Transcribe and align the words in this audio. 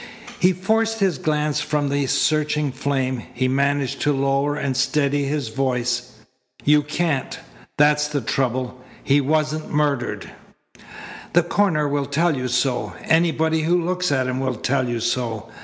He 0.39 0.51
forced 0.51 0.99
his 0.99 1.19
glance 1.19 1.61
from 1.61 1.89
the 1.89 2.07
searching 2.07 2.71
flame. 2.71 3.21
He 3.35 3.47
managed 3.47 4.01
to 4.01 4.11
lower 4.13 4.55
and 4.55 4.75
steady 4.75 5.25
his 5.25 5.49
voice. 5.49 6.13
"You 6.65 6.81
can't. 6.81 7.37
That's 7.77 8.07
the 8.07 8.19
trouble. 8.21 8.83
He 9.03 9.21
wasn't 9.21 9.69
murdered. 9.71 10.31
The 11.33 11.43
coroner 11.43 11.87
will 11.87 12.07
tell 12.07 12.35
you 12.35 12.47
so. 12.47 12.93
Anybody 13.03 13.61
who 13.61 13.79
looks 13.85 14.11
at 14.11 14.25
him 14.25 14.39
will 14.39 14.55
tell 14.55 14.89
you 14.89 14.99
so. 15.01 15.49